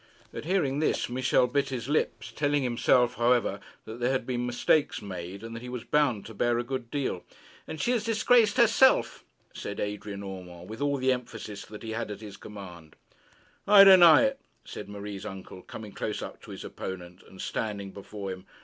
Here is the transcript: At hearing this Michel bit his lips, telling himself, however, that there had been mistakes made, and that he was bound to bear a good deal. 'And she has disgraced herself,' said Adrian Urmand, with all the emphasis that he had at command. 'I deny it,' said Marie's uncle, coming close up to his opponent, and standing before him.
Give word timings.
At 0.33 0.45
hearing 0.45 0.79
this 0.79 1.09
Michel 1.09 1.45
bit 1.45 1.69
his 1.69 1.87
lips, 1.87 2.31
telling 2.35 2.63
himself, 2.63 3.13
however, 3.17 3.59
that 3.85 3.99
there 3.99 4.09
had 4.11 4.25
been 4.25 4.47
mistakes 4.47 4.99
made, 4.99 5.43
and 5.43 5.55
that 5.55 5.61
he 5.61 5.69
was 5.69 5.83
bound 5.83 6.25
to 6.25 6.33
bear 6.33 6.57
a 6.57 6.63
good 6.63 6.89
deal. 6.89 7.23
'And 7.67 7.79
she 7.79 7.91
has 7.91 8.03
disgraced 8.03 8.57
herself,' 8.57 9.23
said 9.53 9.79
Adrian 9.79 10.23
Urmand, 10.23 10.69
with 10.71 10.81
all 10.81 10.97
the 10.97 11.11
emphasis 11.11 11.65
that 11.65 11.83
he 11.83 11.91
had 11.91 12.09
at 12.09 12.39
command. 12.39 12.95
'I 13.67 13.83
deny 13.83 14.23
it,' 14.23 14.39
said 14.65 14.89
Marie's 14.89 15.23
uncle, 15.23 15.61
coming 15.61 15.91
close 15.91 16.23
up 16.23 16.41
to 16.41 16.49
his 16.49 16.65
opponent, 16.65 17.21
and 17.27 17.39
standing 17.39 17.91
before 17.91 18.31
him. 18.31 18.47